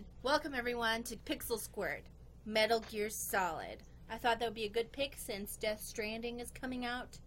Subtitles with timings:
[0.00, 0.04] on.
[0.22, 2.02] Welcome everyone to Pixel Squirt,
[2.46, 3.78] Metal Gear Solid.
[4.10, 7.18] I thought that would be a good pick since Death Stranding is coming out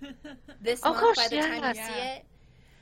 [0.60, 1.88] this Oh, month gosh, by the time you yeah.
[1.88, 2.24] see it.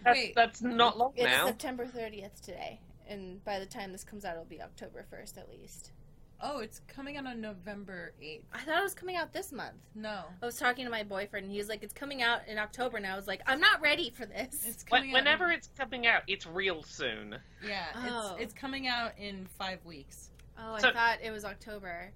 [0.04, 0.35] That's, Wait.
[0.35, 1.46] that's not long It's now.
[1.46, 5.49] September 30th today, and by the time this comes out, it'll be October 1st at
[5.49, 5.92] least.
[6.41, 8.43] Oh, it's coming out on November 8th.
[8.53, 9.77] I thought it was coming out this month.
[9.95, 10.25] No.
[10.43, 12.99] I was talking to my boyfriend, and he was like, "It's coming out in October,"
[12.99, 15.54] and I was like, "I'm not ready for this." It's When- coming whenever out.
[15.54, 17.39] it's coming out, it's real soon.
[17.67, 18.35] Yeah, Oh.
[18.35, 20.30] it's, it's coming out in five weeks.
[20.59, 22.13] oh, I So- thought it was October.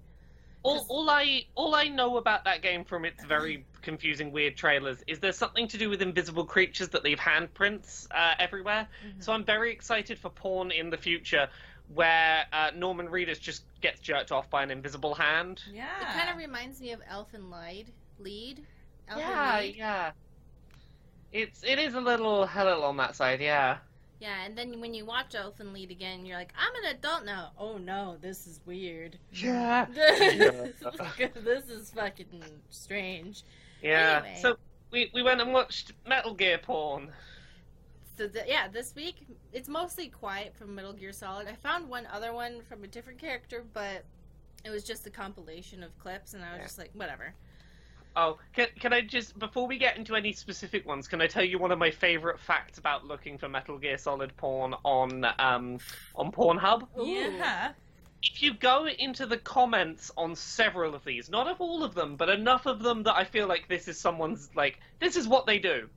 [0.63, 4.55] All, 'Cause- all I all I know about that game from its very confusing, weird
[4.55, 8.87] trailers is there's something to do with invisible creatures that leave handprints uh, everywhere.
[9.17, 11.49] So I'm very excited for porn in the future,
[11.93, 15.61] where uh, Norman Reedus just gets jerked off by an invisible hand.
[15.71, 15.85] Yeah.
[16.01, 18.65] It kind of reminds me of Elfen Lied Lead.
[19.09, 19.75] Elfen yeah, Lied.
[19.75, 20.11] yeah.
[21.31, 23.77] It's it is a little a little on that side, yeah.
[24.19, 27.51] Yeah, and then when you watch Elfen Lead again, you're like, I'm an adult now.
[27.57, 29.17] Oh no, this is weird.
[29.33, 29.85] Yeah.
[29.93, 33.43] this is fucking strange.
[33.81, 34.21] Yeah.
[34.23, 34.39] Anyway.
[34.41, 34.57] So
[34.91, 37.11] we we went and watched Metal Gear porn.
[38.17, 41.47] So th- yeah, this week it's mostly quiet from Metal Gear Solid.
[41.47, 44.03] I found one other one from a different character, but
[44.63, 46.63] it was just a compilation of clips, and I was Yeah.
[46.65, 47.33] just like, whatever.
[48.15, 51.45] Oh, can, can I just, before we get into any specific ones, can I tell
[51.45, 55.79] you one of my favourite facts about looking for Metal Gear Solid porn on um,
[56.15, 56.87] on Pornhub?
[56.97, 57.71] Yeah.
[58.21, 62.17] If you go into the comments on several of these, not of all of them,
[62.17, 65.47] but enough of them that I feel like this is someone's, like, this is what
[65.47, 65.89] they do.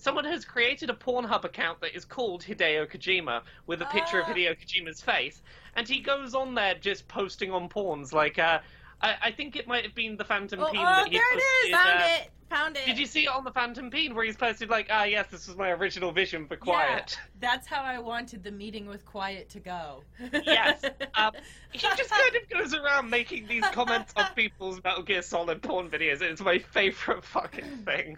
[0.00, 4.26] Someone has created a Pornhub account that is called Hideo Kojima with a picture of
[4.28, 4.32] Ah.
[4.32, 5.42] Hideo Kojima's face,
[5.76, 8.10] and he goes on there just posting on porns.
[8.10, 8.60] Like, uh,
[9.02, 11.36] I, I think it might have been the Phantom Oh, Peen oh, that he there
[11.36, 11.70] it is!
[11.72, 12.30] Found uh, it.
[12.48, 12.86] Found it.
[12.86, 15.46] did you see it on the Phantom Peen where he's posted like, ah, yes, this
[15.46, 17.16] was my original vision for Quiet?
[17.16, 20.02] Yeah, That's how I wanted the meeting with Quiet to go.
[20.32, 20.82] Yes.
[21.14, 21.32] Um,
[21.72, 25.90] he just kind of goes around making these comments on people's Metal Gear Solid porn
[25.90, 26.22] videos.
[26.22, 28.16] It's my favorite fucking thing.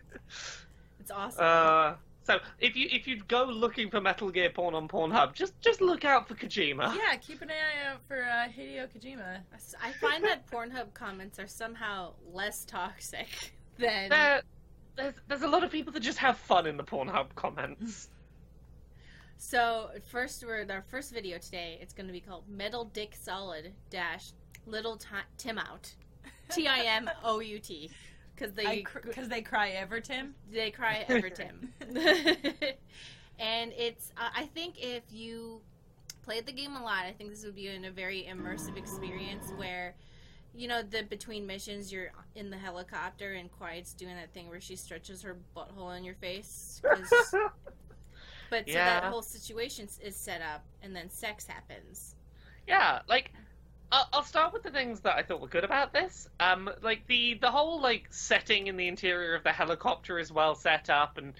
[1.02, 1.44] It's awesome.
[1.44, 5.60] Uh, so if you if you go looking for Metal Gear porn on Pornhub, just
[5.60, 6.94] just look out for Kojima.
[6.96, 9.40] Yeah, keep an eye out for uh, Hideo Kojima.
[9.82, 14.10] I find that Pornhub comments are somehow less toxic than.
[14.10, 14.42] There,
[14.94, 18.08] there's there's a lot of people that just have fun in the Pornhub comments.
[19.44, 21.76] So first, we're our first video today.
[21.82, 24.30] It's going to be called Metal Dick Solid Dash
[24.66, 25.92] Little Ti Tim Out,
[26.48, 27.90] T I M O U T,
[28.34, 30.34] because they Because they cry Everton.
[30.50, 31.72] they cry ever Tim.
[33.38, 35.60] and it's uh, I think if you
[36.22, 39.50] played the game a lot, I think this would be in a very immersive experience
[39.56, 39.94] where.
[40.54, 44.60] You know, the between missions, you're in the helicopter, and Quiet's doing that thing where
[44.60, 46.78] she stretches her butthole in your face.
[46.84, 47.08] 'cause-
[48.50, 49.00] but so Yeah.
[49.00, 52.16] that whole situation is set up, and then sex happens.
[52.68, 53.32] Yeah, like
[53.92, 56.26] I'll, I'll start with the things that I thought were good about this.
[56.40, 60.54] Um, like the the whole like setting in the interior of the helicopter is well
[60.54, 61.34] set up, and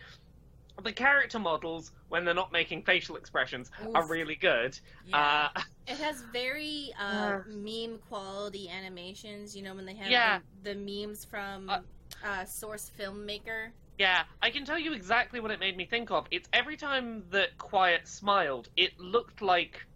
[0.83, 4.79] the character models when they're not making facial expressions are really good.
[5.05, 5.49] Yeah.
[5.57, 7.39] Uh, It has very uh, Uh.
[7.49, 9.57] meme quality animations.
[9.57, 10.41] You know when they have Yeah.
[10.63, 11.79] the, the memes from Uh.
[12.25, 13.73] uh, Source Filmmaker.
[13.99, 16.27] yeah, I can tell you exactly what it made me think of.
[16.31, 19.87] It's every time that Quiet smiled, it looked like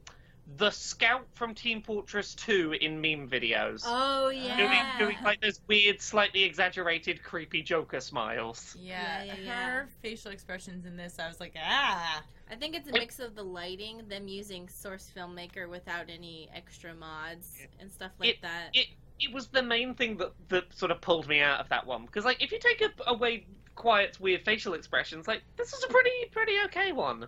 [0.57, 3.83] the scout from Team Fortress 2 in meme videos.
[3.85, 4.97] Oh yeah.
[4.99, 8.77] doing like those weird, slightly exaggerated, creepy Joker smiles.
[8.79, 12.23] Yeah, Yeah, yeah, her facial expressions in this, I was like, ah.
[12.49, 16.95] I think it's a mix of the lighting, them using Source Filmmaker without any extra
[16.95, 18.69] mods and stuff like that.
[18.73, 18.87] it
[19.19, 22.05] it was the main thing that that sort of pulled me out of that one
[22.05, 26.11] because like if you take away quiet's weird facial expressions like this is a pretty
[26.31, 27.27] pretty okay one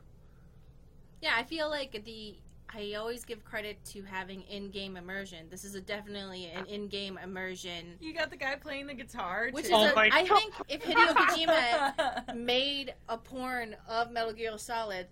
[1.20, 2.36] yeah, I feel like the
[2.74, 5.46] I always give credit to having in-game immersion.
[5.50, 7.96] This is a definitely an in-game immersion.
[8.00, 9.48] You got the guy playing the guitar.
[9.52, 9.76] Which is, too.
[9.76, 10.38] Oh a, my I God.
[10.38, 15.06] think, if Hideo Kojima made a porn of Metal Gear Solid,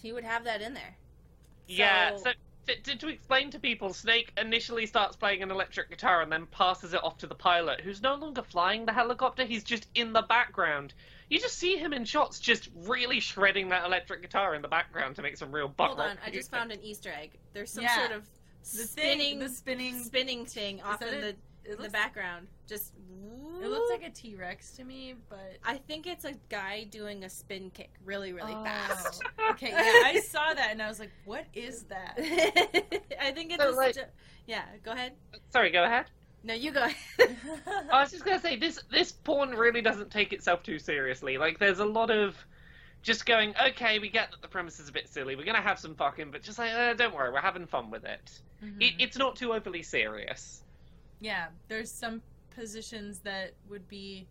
[0.00, 0.96] he would have that in there.
[1.66, 2.30] yeah So- so
[2.66, 6.44] to, to, to explain to people snake initially starts playing an electric guitar and then
[6.46, 10.12] passes it off to the pilot who's no longer flying the helicopter he's just in
[10.12, 10.92] the background
[11.30, 15.16] you just see him in shots just really shredding that electric guitar in the background
[15.16, 17.38] to make some real butt Hold rock on, I just found an Easter egg.
[17.54, 17.96] There's some Yeah.
[17.96, 18.28] sort of
[18.62, 20.02] the spinning, thing, the spinning.
[20.02, 21.38] spinning thing off that in the, it?
[21.64, 22.48] It the background.
[22.68, 22.92] Just
[23.62, 27.24] it looks like a T Rex to me, but I think it's a guy doing
[27.24, 28.64] a spin kick really, really Oh.
[28.64, 29.22] fast.
[29.50, 32.14] Okay, yeah, I saw that and I was like, what is that?
[33.20, 34.08] I think it's So, like- a-
[34.46, 34.64] yeah.
[34.82, 35.12] Go ahead.
[35.50, 36.06] sorry go ahead
[36.42, 36.86] No, you go.
[37.92, 41.36] I was just gonna say this this porn really doesn't take itself too seriously.
[41.38, 42.34] Like there's a lot of
[43.02, 45.36] just going, okay, we get that the premise is a bit silly.
[45.36, 48.04] We're gonna have some fucking, but just like, uh, don't worry, we're having fun with
[48.04, 48.40] it.
[48.62, 48.80] Mhm.
[48.80, 48.94] it.
[48.98, 50.62] It's not too overly serious.
[51.20, 52.22] yeah, there's some
[52.54, 54.26] positions that would be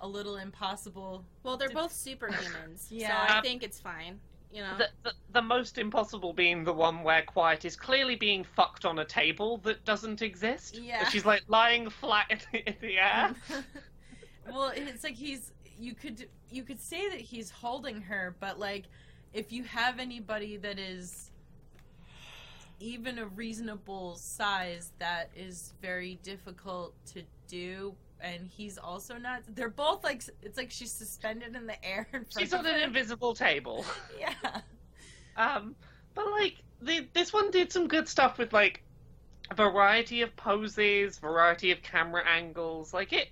[0.00, 1.24] a little impossible.
[1.44, 3.28] Well, they're Dep- both superhumans, Yeah.
[3.28, 4.18] so I think it's fine.
[4.52, 8.44] You know, The, the, the most impossible being the one where Quiet is clearly being
[8.44, 10.78] fucked on a table that doesn't exist.
[10.78, 11.08] Yeah.
[11.08, 13.34] She's like lying flat in the, in the air.
[14.52, 18.84] well, it's like he's you could you could say that he's holding her, but like
[19.32, 21.30] if you have anybody that is
[22.78, 27.94] even a reasonable size, that is very difficult to do.
[28.22, 29.42] And he's also not.
[29.48, 32.06] They're both like it's like she's suspended in the air.
[32.12, 33.84] In front She's of on an invisible table.
[34.18, 34.60] Yeah.
[35.36, 35.74] Um,
[36.14, 38.82] but like the, this one did some good stuff with like
[39.50, 42.94] a variety of poses, variety of camera angles.
[42.94, 43.28] Like it,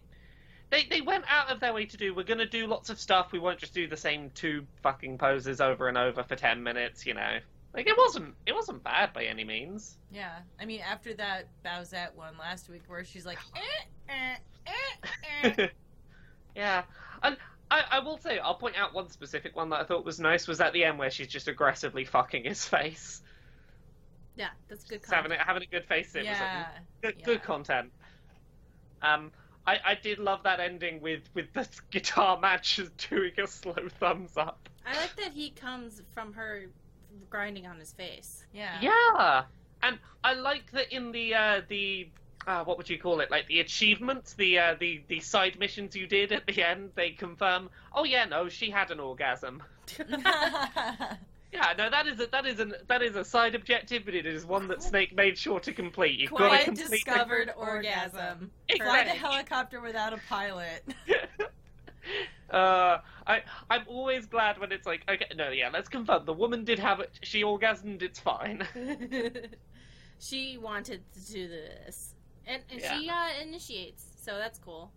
[0.70, 2.14] they they went out of their way to do.
[2.14, 3.32] We're gonna do lots of stuff.
[3.32, 7.06] We won't just do the same two fucking poses over and over for ten minutes.
[7.06, 7.38] You know,
[7.74, 9.98] like it wasn't it wasn't bad by any means.
[10.10, 10.38] Yeah.
[10.60, 14.36] I mean, after that Bowsette one last week, where she's like, eh, eh,
[15.44, 15.68] eh, eh.
[16.56, 16.82] Yeah,
[17.22, 17.36] and
[17.70, 20.48] I, I will say I'll point out one specific one that I thought was nice
[20.48, 23.22] was at the end where she's just aggressively fucking his face,
[24.34, 25.00] yeah, that's good.
[25.08, 25.40] Having content.
[25.40, 26.14] it having a good face.
[26.14, 26.66] It was like, yeah.
[27.02, 27.24] good, Yeah.
[27.24, 27.92] good content.
[29.02, 29.30] Um,
[29.66, 32.80] I, I did love that ending with with the guitar match
[33.10, 34.68] doing a slow thumbs up.
[34.86, 36.64] I like that he comes from her
[37.28, 38.46] grinding on his face.
[38.54, 38.78] Yeah.
[38.80, 39.42] Yeah,
[39.82, 42.08] and I like that in the uh, the
[42.46, 43.30] uh, what would you call it?
[43.30, 47.10] Like the achievements, the uh, the the side missions you did at the end, they
[47.10, 47.68] confirm.
[47.94, 49.62] Oh yeah, no, she had an orgasm.
[51.52, 54.24] Yeah, no, that is a that is an that is a side objective, but it
[54.24, 56.16] is one that Snake made sure to complete.
[56.20, 56.84] You've got to Quiet complete.
[56.90, 58.52] the- discovered orgasm.
[58.76, 60.84] Fly the helicopter without a pilot.
[62.50, 66.64] uh, I I'm always glad when it's like okay, no, yeah, let's confirm the woman
[66.64, 67.18] did have it.
[67.22, 68.02] She orgasmed.
[68.02, 68.66] It's fine.
[70.18, 72.14] she wanted to do this,
[72.44, 72.82] and, and Yeah.
[72.82, 74.92] she uh, initiates, so that's cool.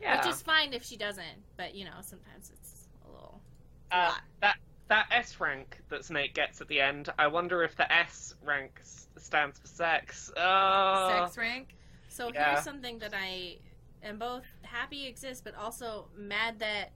[0.00, 3.42] Yeah, Which is fine if she doesn't, but you know sometimes it's a little.
[3.90, 4.56] uh, that
[4.88, 7.08] that S rank that Snake gets at the end.
[7.18, 8.80] I wonder if the S rank
[9.18, 10.30] stands for sex.
[10.36, 11.76] Uh, Sex rank.
[12.08, 12.32] So Yeah.
[12.32, 13.60] here's something that I
[14.02, 16.92] am both happy exists, but also mad that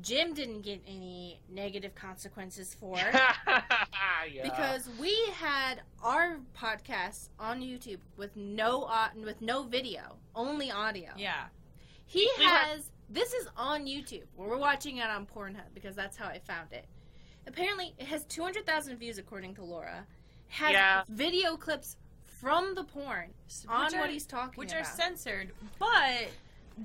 [0.00, 2.96] Jim didn't get any negative consequences for.
[3.46, 3.62] yeah.
[4.42, 11.10] Because we had our podcast on YouTube with no au- with no video, only audio.
[11.16, 11.46] Yeah.
[12.06, 14.24] He We had- has this is on YouTube.
[14.36, 16.84] We're watching it on Pornhub because that's how I found it.
[17.46, 20.06] Apparently, it has 200,000 views according to Laura.
[20.48, 21.02] Has Yeah.
[21.08, 21.96] video clips
[22.40, 23.30] from the porn
[23.68, 24.82] on Which what are- he's talking Which about.
[24.82, 26.28] are censored, but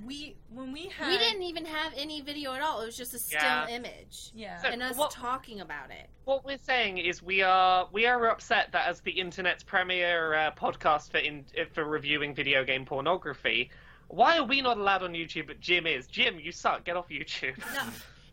[0.06, 2.82] we when we had we didn't even have any video at all.
[2.82, 3.68] It was just a still Yeah.
[3.68, 4.32] image.
[4.34, 4.60] Yeah.
[4.62, 6.10] So- and us what- talking about it.
[6.26, 10.52] what we're saying is we are we are upset that as the internet's premier uh,
[10.52, 13.70] podcast for in, for reviewing video game pornography,
[14.08, 16.08] why are we not allowed on YouTube but Jim is?
[16.08, 16.84] Jim, you suck.
[16.86, 17.58] Get off YouTube.
[17.76, 17.84] No.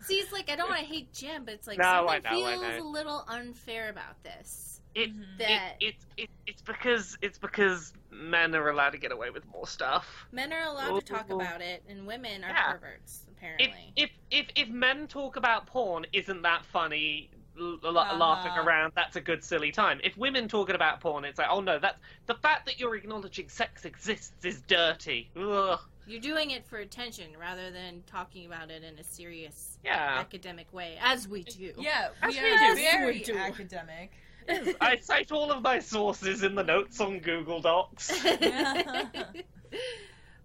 [0.03, 2.31] See, it's like I don't want to hate Jim, but it's like No, something I
[2.41, 2.87] know, I feels know.
[2.87, 4.70] a little unfair about this.
[4.95, 5.23] It, Mhm.
[5.23, 9.47] it, That it, it, it's because it's because men are allowed to get away with
[9.47, 10.27] more stuff.
[10.33, 12.73] men are allowed to talk about it, and women are Yeah.
[12.73, 13.93] perverts, If, apparently.
[13.97, 17.31] if if if men talk about porn, isn't that funny?
[17.59, 18.17] L- l- Uh-huh.
[18.17, 20.01] Laughing around, that's a good silly time.
[20.03, 23.49] If women talking about porn, it's like, oh no, that's the fact that you're acknowledging
[23.49, 25.31] sex exists is dirty.
[25.37, 25.79] Ugh.
[26.07, 30.17] You're doing it for attention rather than talking about it in a serious Yeah.
[30.19, 31.75] academic way, as we do.
[31.79, 32.81] Yeah, As we we are do.
[32.81, 33.37] very we do.
[33.37, 34.13] academic.
[34.81, 38.25] I cite all of my sources in the notes on Google Docs.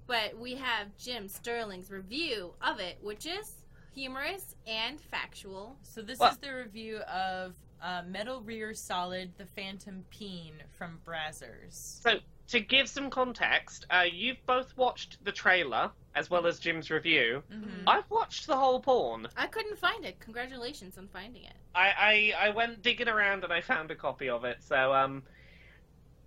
[0.08, 3.54] but we have Jim Sterling's review of it, which is
[3.94, 5.76] humorous and factual.
[5.84, 11.00] So this Well- is the review of uh, Metal Rear Solid: The Phantom Peen from
[11.06, 12.02] Brazzers.
[12.02, 16.90] So, to give some context, uh, you've both watched the trailer as well as Jim's
[16.92, 17.44] review.
[17.52, 17.84] Mhm.
[17.88, 19.28] I've watched the whole porn.
[19.36, 20.20] I couldn't find it.
[20.20, 21.54] Congratulations on finding it.
[21.74, 24.64] I, I, I went digging around and I found a copy of it.
[24.64, 25.24] So, um,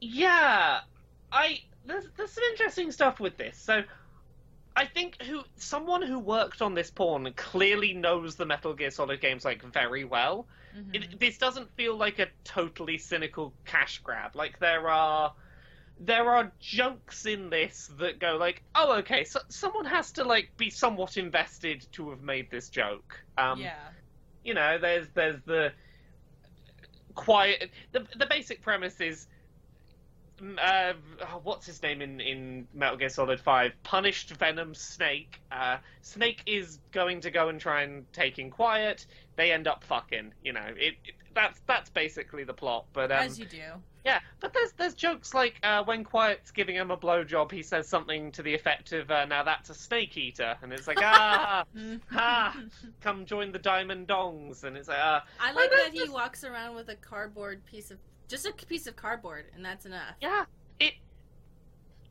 [0.00, 0.80] yeah,
[1.32, 3.56] I there's there's some interesting stuff with this.
[3.58, 3.82] So,
[4.76, 9.20] I think who someone who worked on this porn clearly knows the Metal Gear Solid
[9.20, 10.46] games like very well.
[10.76, 10.94] Mhm.
[10.94, 14.36] It, this doesn't feel like a totally cynical cash grab.
[14.36, 15.32] Like there are
[16.00, 20.50] there are jokes in this that go like, oh, okay, so someone has to like
[20.56, 23.20] be somewhat invested to have made this joke.
[23.36, 23.74] Um, yeah.
[24.44, 25.72] You know, there's there's the
[27.14, 27.70] quiet.
[27.92, 29.26] The the basic premise is
[30.40, 30.92] uh,
[31.42, 33.72] what's his name in, in Metal Gear Solid 5?
[33.82, 35.40] Punished Venom Snake.
[35.50, 39.06] Uh, Snake is going to go and try and take in Quiet.
[39.36, 40.32] They end up fucking.
[40.42, 42.86] You know, it, it that's that's basically the plot.
[42.92, 43.62] But um, As you do.
[44.04, 47.88] Yeah, but there's there's jokes like uh, when Quiet's giving him a blowjob, he says
[47.88, 51.64] something to the effect of, uh, "Now that's a snake eater," and it's like, ah,
[52.10, 52.62] ha,
[53.00, 56.74] come join the Diamond Dongs, and it's like, ah, I like that he walks around
[56.76, 60.14] with a cardboard piece of just a piece of cardboard, and that's enough.
[60.20, 60.44] Yeah,
[60.78, 60.94] it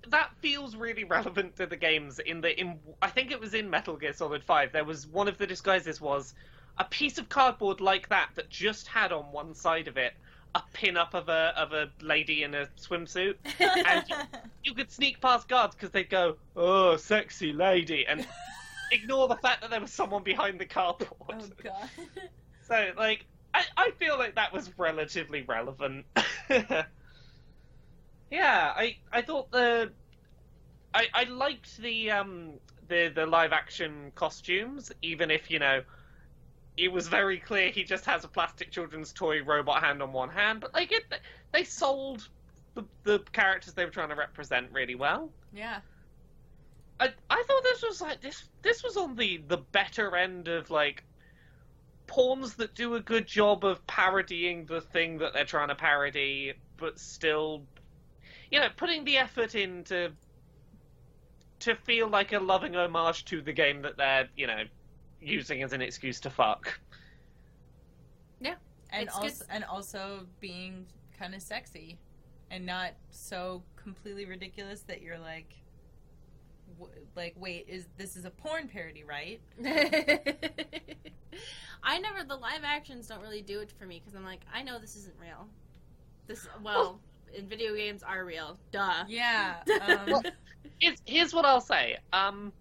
[0.10, 2.20] that feels really relevant to the games.
[2.20, 4.72] In the in I think it was in Metal Gear Solid Five.
[4.72, 6.34] There was one of the disguises was
[6.78, 10.14] a piece of cardboard like that that just had on one side of it
[10.58, 13.36] a pin up of a of a lady in a swimsuit.
[13.60, 14.04] And
[14.64, 18.28] you could sneak past guards because they'd go, "Oh, sexy lady," and
[18.92, 21.12] ignore the fact that there was someone behind the cardboard.
[21.30, 21.90] oh god.
[22.64, 26.06] So, like, I, I feel like that was relatively relevant.
[26.50, 26.84] yeah,
[28.76, 29.94] I I thought the
[30.94, 32.60] I I liked the um
[32.90, 35.82] the the live action costumes, even if you know
[36.78, 40.30] it was very clear he just has a plastic children's toy robot hand on one
[40.30, 40.62] hand.
[40.62, 41.04] But like it,
[41.52, 42.30] they sold
[42.76, 45.32] the the characters they were trying to represent really well.
[45.54, 45.80] Yeah.
[47.00, 50.70] I I thought this was like this this was on the the better end of
[50.70, 51.04] like
[52.06, 56.54] pawns that do a good job of parodying the thing that they're trying to parody,
[56.78, 57.64] but still,
[58.50, 60.12] you know, putting the effort in to
[61.60, 64.64] to feel like a loving homage to the game that they're you know
[65.22, 66.80] using as an excuse to fuck.
[68.40, 68.56] Yeah,
[68.92, 70.86] and It's also good- and also being
[71.18, 71.98] kind of sexy
[72.52, 75.54] and not so completely ridiculous that you're like
[76.80, 79.42] w- like wait is this is a porn parody right
[81.84, 84.64] I never the live actions don't really do it for me because I'm like I
[84.64, 85.48] know this isn't real.
[86.28, 87.00] This well,
[87.34, 88.58] in video games are real.
[88.72, 89.04] Duh.
[89.08, 89.56] yeah
[89.88, 90.24] um, Well-
[90.80, 91.98] Here's, here's what I'll say.
[92.14, 92.54] Um,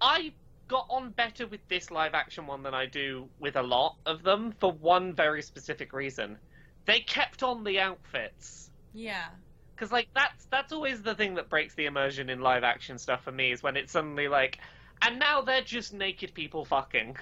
[0.00, 0.32] I
[0.72, 4.22] got on better with this live action one than I do with a lot of
[4.22, 6.38] them for one very specific reason.
[6.86, 8.70] They kept on the outfits.
[8.94, 9.28] yeah
[9.76, 13.22] Because like that's that's always the thing that breaks the immersion in live action stuff
[13.24, 14.60] for me is when it's suddenly like,
[15.02, 17.16] and now they're just naked people fucking.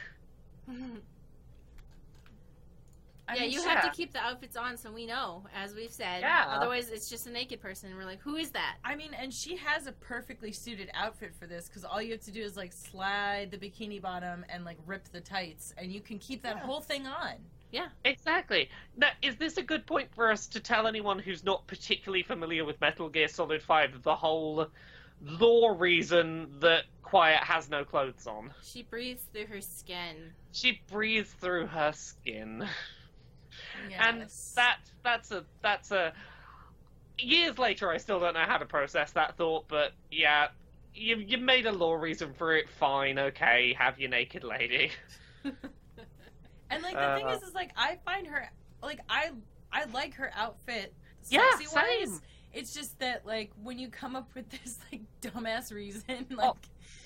[3.31, 3.71] I yeah, mean, you sure.
[3.71, 6.21] have to keep the outfits on so we know, as we've said.
[6.23, 6.47] Yeah.
[6.49, 7.89] Otherwise, it's just a naked person.
[7.91, 8.77] and We're like, who is that?
[8.85, 12.23] I mean, and she has a perfectly suited outfit for this because all you have
[12.23, 16.01] to do is like slide the bikini bottom and like rip the tights, and you
[16.01, 16.63] can keep that Yeah.
[16.63, 17.35] whole thing on.
[17.73, 17.87] Yeah.
[18.05, 18.69] Exactly.
[18.97, 22.65] Now, is this a good point for us to tell anyone who's not particularly familiar
[22.65, 24.67] with Metal Gear Solid 5 the whole
[25.23, 28.53] lore reason that Quiet has no clothes on?
[28.63, 30.33] She breathes through her skin.
[30.53, 32.67] She breathes through her skin.
[33.89, 34.01] Yes.
[34.07, 34.23] And
[34.57, 36.13] that that's a that's a
[37.19, 40.49] years later I still don't know how to process that thought, but yeah,
[40.95, 44.91] you you made a lore reason for it, fine, okay, have your naked lady.
[46.73, 48.49] And like the thing Uh, is, is like I find her
[48.83, 49.31] like I
[49.73, 50.95] I like her outfit.
[51.29, 51.67] Yeah, wise.
[52.11, 52.21] same.
[52.53, 56.57] It's just that like when you come up with this like dumbass reason, like Oh.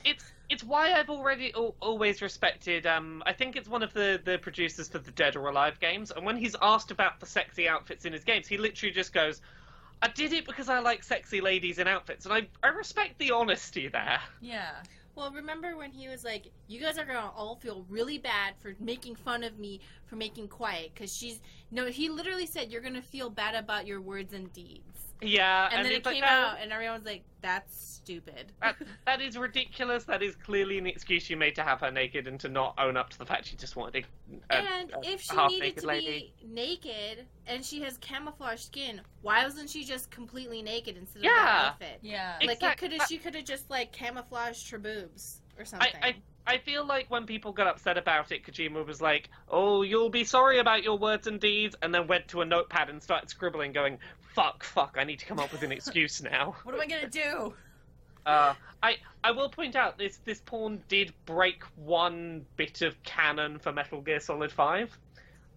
[0.04, 2.86] it's it's why I've already al- always respected.
[2.86, 6.10] Um, I think it's one of the the producers for the Dead or Alive games,
[6.10, 9.40] and when he's asked about the sexy outfits in his games, he literally just goes,
[10.02, 13.30] "I did it because I like sexy ladies in outfits," and I I respect the
[13.32, 14.20] honesty there.
[14.40, 14.82] yeah.
[15.16, 18.74] Well, remember when he was like, "You guys are gonna all feel really bad for
[18.80, 21.86] making fun of me for making quiet," because she's no.
[21.86, 25.92] He literally said, "You're gonna feel bad about your words and deeds," Yeah, and, then
[25.92, 26.62] it it's like, came out, oh.
[26.62, 30.04] and everyone was like, "That's stupid." that, that is ridiculous.
[30.04, 32.96] That is clearly an excuse you made to have her naked and to not own
[32.96, 34.04] up to the fact she just wanted
[34.50, 36.34] a, a, and a if she needed to lady.
[36.40, 41.24] be naked and she has camouflage skin, why wasn't she just completely naked instead of
[41.24, 41.34] Yeah.
[41.34, 41.98] that outfit?
[42.02, 42.34] Yeah.
[42.44, 45.90] Like it could have, she could have just like camouflaged her boobs or something.
[46.02, 46.16] I,
[46.46, 50.24] I feel like when people got upset about it, Kojima was like, "Oh, you'll be
[50.24, 53.72] sorry about your words and deeds," and then went to a notepad and started scribbling,
[53.72, 53.98] going,
[54.34, 57.08] "Fuck, fuck, I need to come up with an excuse now." What am I gonna
[57.08, 57.54] do?
[58.26, 63.58] Uh, I I will point out this this porn did break one bit of canon
[63.58, 64.96] for Metal Gear Solid Five.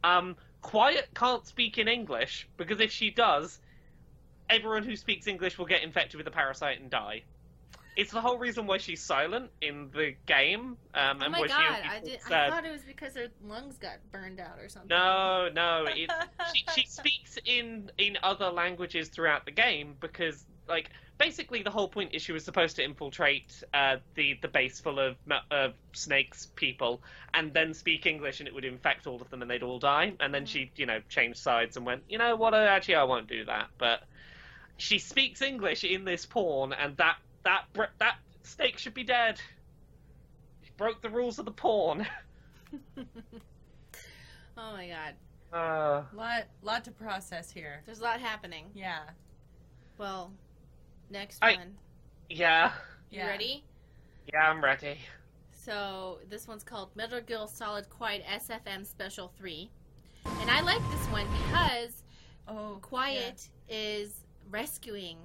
[0.04, 3.60] Um, Quiet can't speak in English because if she does,
[4.50, 7.24] everyone who speaks English will get infected with a parasite and die.
[7.98, 10.78] It's the whole reason why she's silent in the game.
[10.94, 11.82] Um, oh my god!
[11.90, 12.20] I did.
[12.28, 14.90] I thought it was because her lungs got burned out or something.
[14.90, 15.86] no, no.
[15.98, 16.12] It,
[16.54, 21.88] she, she speaks in in other languages throughout the game because like basically the whole
[21.88, 25.16] point is she was supposed to infiltrate uh, the the base full of
[25.50, 27.02] of snakes people
[27.34, 30.14] and then speak English and it would infect all of them and they'd all die
[30.20, 33.28] and then she you know changed sides and went you know what actually I won't
[33.28, 34.04] do that but
[34.78, 39.40] she speaks English in this porn, and that that br- that snake should be dead.
[40.64, 42.06] She broke the rules of the porn.
[42.98, 45.14] oh my god.
[45.54, 47.82] Uh, lot lot to process here.
[47.86, 48.66] There's a lot happening.
[48.76, 49.00] Yeah.
[49.98, 50.32] Well,
[51.10, 51.76] next I- one.
[52.30, 52.74] yeah,
[53.10, 53.28] You Yeah.
[53.28, 53.64] ready?
[54.34, 55.00] yeah, I'm ready.
[55.54, 59.70] So this one's called Metal Gear Solid Quiet SFM Special 3.
[60.42, 62.04] And I like this one because
[62.50, 65.18] Oh, Quiet is rescuing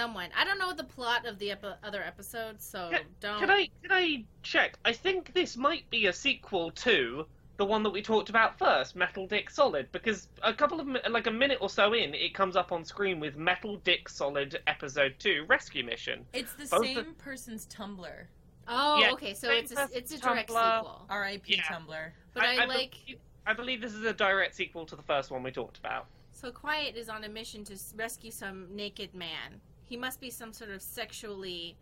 [0.00, 0.30] someone.
[0.36, 3.40] I don't know the plot of the epi- other episodes, so Can- don't.
[3.40, 4.78] Can I can I check?
[4.84, 7.26] I think this might be a sequel to
[7.58, 11.26] the one that we talked about first, Metal Dick Solid, because a couple of like
[11.26, 15.14] a minute or so in, it comes up on screen with Metal Dick Solid Episode
[15.18, 16.24] Two Rescue Mission.
[16.32, 18.24] It's the Both same the- person's Tumblr.
[18.72, 19.34] Oh, Yeah, okay.
[19.34, 20.76] So it's a, it's a direct Tumblr.
[20.78, 21.06] sequel.
[21.10, 21.56] R.I.P.
[21.56, 21.62] Yeah.
[21.62, 22.10] Tumblr.
[22.34, 22.92] But I, I like.
[23.04, 26.06] believe, I believe this is a direct sequel to the first one we talked about.
[26.30, 29.60] So Quiet is on a mission to rescue some naked man.
[29.90, 31.76] He must be some sort of sexually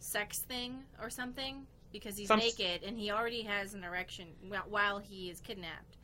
[0.00, 4.26] sex thing or something because he's Some naked and he already has an erection
[4.68, 5.96] while he is kidnapped.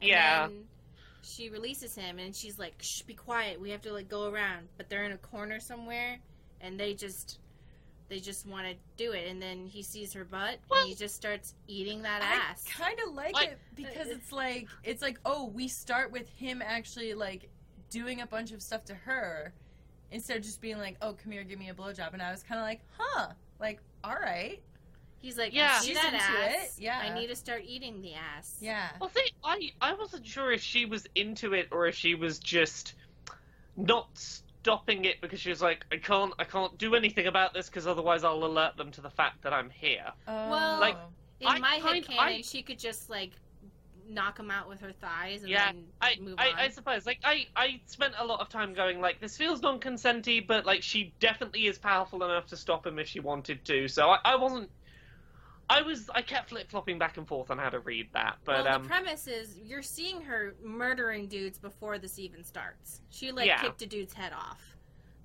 [0.00, 0.46] And Yeah.
[0.48, 0.64] Then
[1.22, 3.58] she releases him and she's like, "Shh, be quiet.
[3.58, 6.18] We have to like go around." But they're in a corner somewhere
[6.60, 7.38] and they just
[8.08, 10.94] they just want to do it and then he sees her butt Well- and he
[10.94, 12.62] just starts eating that ass.
[12.68, 15.66] I kind of like Like- it uh, because uh, it's like it's like oh we
[15.66, 17.48] start with him actually like
[17.88, 19.54] doing a bunch of stuff to her
[20.12, 22.42] instead of just being like oh come here give me a blowjob and I was
[22.42, 23.28] kind of like huh
[23.60, 24.60] like all right
[25.22, 25.72] He's like, Yeah.
[25.76, 26.78] "I see She's that into ass.
[26.78, 26.98] it, yeah.
[26.98, 30.62] I need to start eating the ass." yeah Well, see, I I wasn't sure if
[30.62, 32.94] she was into it or if she was just
[33.76, 37.68] not stopping it because she was like, I can't I can't do anything about this
[37.68, 40.06] because otherwise I'll alert them to the fact that I'm here.
[40.26, 40.50] Oh.
[40.50, 40.96] Well, Like,
[41.40, 43.32] In I my kind- head canon, I- she could just like
[44.10, 46.54] knock him out with her thighs and Yeah, then I, move I, on.
[46.58, 50.46] I suppose like I, I spent a lot of time going like this feels non-consenty
[50.46, 54.08] but like she definitely is powerful enough to stop him if she wanted to so
[54.10, 54.68] I, I wasn't
[55.68, 58.74] I was I kept flip-flopping back and forth on how to read that but well,
[58.74, 63.00] um the premise is you're seeing her murdering dudes before this even starts.
[63.10, 63.60] She like Yeah.
[63.62, 64.60] kicked a dude's head off.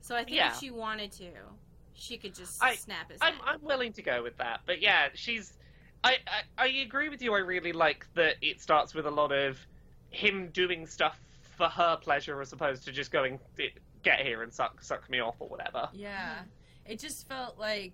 [0.02, 0.52] So I think Yeah.
[0.52, 1.32] if she wanted to,
[1.96, 3.42] she could just I- snap his I'm, head.
[3.48, 4.60] I'm willing to go with that.
[4.68, 5.54] But yeah, she's.
[6.06, 7.34] I, I, I agree with you.
[7.34, 9.58] I really like that it starts with a lot of
[10.12, 11.20] him doing stuff
[11.58, 13.40] for her pleasure as opposed to just going,
[14.04, 15.90] get here and suck, suck me off or whatever.
[15.94, 16.36] Yeah.
[16.86, 17.94] It just felt like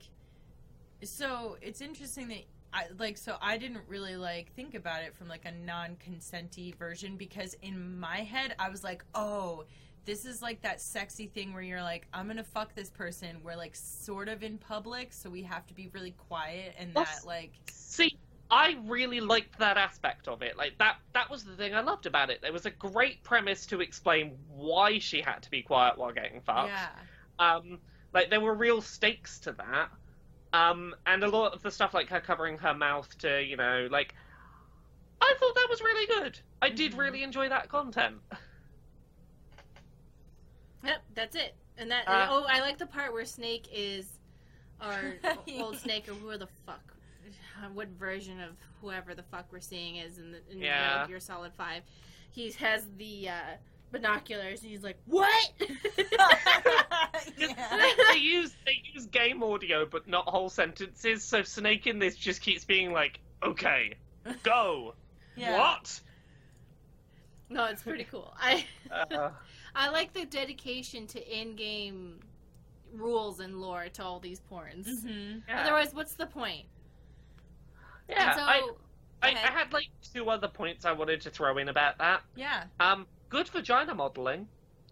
[1.04, 2.43] so it's interesting that
[2.74, 7.15] I like so I didn't really like think about it from like a non-consenty version
[7.15, 9.65] because in my head I was like, "Oh,
[10.05, 13.37] this is like that sexy thing where you're like, I'm to fuck this person.
[13.43, 17.05] We're like sort of in public, so we have to be really quiet and Well,
[17.05, 18.17] that like See,
[18.49, 20.57] I really liked that aspect of it.
[20.57, 22.41] Like that that was the thing I loved about it.
[22.41, 26.41] There was a great premise to explain why she had to be quiet while getting
[26.41, 26.69] fucked.
[26.69, 26.89] yeah.
[27.39, 27.79] Um,
[28.13, 29.89] like there were real stakes to that.
[30.53, 33.87] Um, and a lot of the stuff like her covering her mouth to, you know,
[33.89, 34.15] like
[35.21, 36.39] I thought that was really good.
[36.61, 36.97] I did Mhm.
[36.97, 38.17] really enjoy that content.
[40.84, 41.56] Yep, that's it.
[41.78, 44.08] And that Uh, oh, I like the part where Snake is
[44.82, 45.15] or
[45.60, 46.82] old Snake or who the fuck
[47.74, 50.94] what version of whoever the fuck we're seeing is in the in Yeah.
[50.94, 51.84] Metal Gear Solid 5.
[52.32, 53.34] He has the uh
[53.91, 55.52] binoculars and he's like, "What?"
[57.38, 57.91] yeah.
[58.12, 62.41] they use they use game audio but not whole sentences, so Snake in this just
[62.41, 63.96] keeps being like, "Okay,
[64.44, 64.96] go."
[65.36, 65.58] Yeah.
[65.58, 66.00] What?
[67.50, 68.34] no, it's pretty cool.
[68.39, 69.30] I Uh,
[69.75, 72.19] I like the dedication to in-game
[72.93, 74.88] rules and lore to all these porns.
[75.05, 75.41] Mhm.
[75.47, 75.62] yeah.
[75.63, 76.65] Otherwise, what's the point?
[78.10, 78.36] yeah.
[78.36, 78.62] so, I,
[79.23, 82.21] I, I had like two other points I wanted to throw in about that.
[82.36, 82.63] Yeah.
[82.79, 84.47] Um, good vagina modeling.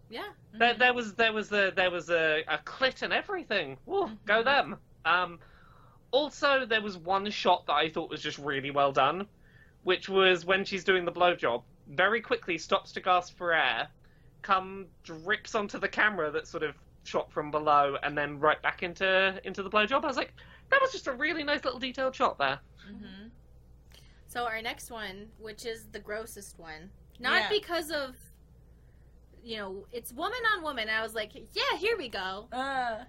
[0.08, 0.78] yeah, There, Mhm.
[0.78, 3.76] there was there was a there was a, a clit and everything.
[3.86, 4.44] Woo, go Mhm.
[4.44, 4.76] them.
[5.04, 5.38] Um,
[6.10, 9.28] also there was one shot that I thought was just really well done,
[9.84, 11.62] which was when she's doing the blowjob.
[11.88, 13.88] Very quickly stops to gasp for air,
[14.42, 16.74] come drips onto the camera that's sort of
[17.04, 20.04] shot from below, and then right back into into the blowjob.
[20.04, 20.32] I was like,
[20.70, 22.58] that was just a really nice little detailed shot there.
[22.90, 23.30] Mhm.
[24.26, 27.48] So our next one, which is the grossest one, not Yeah.
[27.48, 28.16] because of,
[29.42, 30.88] you know, it's woman on woman.
[30.88, 32.48] I was like, yeah, here we go.
[32.52, 33.04] Uh,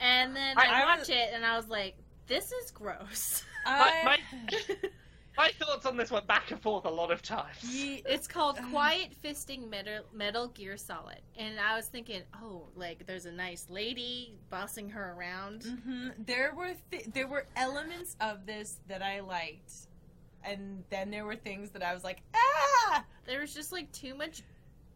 [0.00, 3.44] And then I- I, I watch was- it, and I was like, this is gross.
[3.64, 4.76] I, my-
[5.36, 7.62] My thoughts on this went back and forth a lot of times.
[7.62, 13.06] Ye- it's called Quiet Fisting Metal, Metal Gear Solid, and I was thinking, oh, like
[13.06, 15.64] there's a nice lady bossing her around.
[15.64, 19.72] hmm There were th- there were elements of this that I liked,
[20.42, 23.04] and then there were things that I was like, ah.
[23.26, 24.42] There was just like too much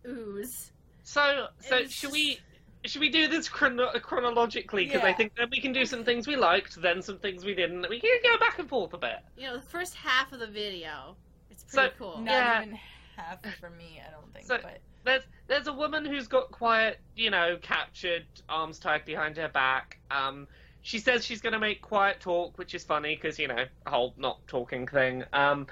[0.07, 0.73] ooze.
[1.03, 2.39] So, so should just- we
[2.85, 4.87] should we do this chrono- chronologically?
[4.87, 7.55] Because I think then we can do some things we liked, then some things we
[7.55, 7.89] didn't.
[7.89, 9.19] We can go back and forth a bit.
[9.37, 11.17] You know, the first half of the video,
[11.51, 12.19] it's So- pretty cool.
[12.19, 12.63] Not Yeah.
[12.63, 12.79] even
[13.17, 14.47] half for me, I don't think.
[14.47, 19.37] So- but There's there's a woman who's got quiet, you know, captured, arms tied behind
[19.39, 19.99] her back.
[20.11, 20.47] Um,
[20.83, 23.91] she says she's going to make quiet talk, which is funny because you know, a
[23.91, 25.25] whole not talking thing.
[25.33, 25.67] Um,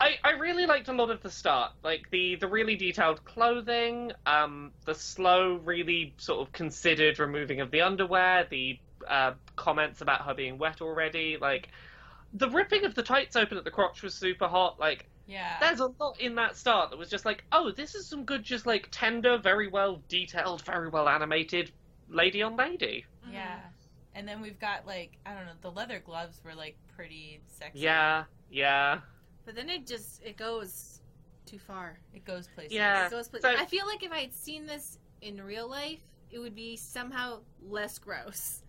[0.00, 4.12] I I really liked a lot of the start, like the the really detailed clothing,
[4.26, 10.22] um, the slow, really sort of considered removing of the underwear, the uh, comments about
[10.22, 11.68] her being wet already, like.
[12.34, 14.78] The ripping of the tights open at the crotch was super hot.
[14.78, 15.56] Like, yeah.
[15.58, 18.42] there's a lot in that start that was just like, oh, this is some good,
[18.42, 21.70] just like tender, very well detailed, very well animated
[22.08, 23.06] lady on lady.
[23.30, 23.60] Yeah.
[24.14, 27.80] And then we've got like I don't know, the leather gloves were like pretty sexy.
[27.80, 29.00] Yeah, yeah.
[29.46, 31.00] But then it just it goes
[31.46, 31.98] too far.
[32.12, 32.72] It goes places.
[32.74, 33.06] Yeah.
[33.06, 36.00] It goes pla- so- I feel like if I had seen this in real life,
[36.30, 38.62] it would be somehow less gross.